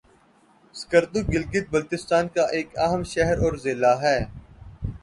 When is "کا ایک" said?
2.35-2.67